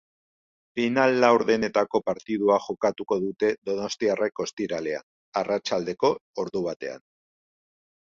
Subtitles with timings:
[0.77, 5.05] Final-laurdenetako partida jokatuko dute donostiarrek ostiralean,
[5.43, 6.11] arratsaldeko
[6.45, 7.05] ordubatean.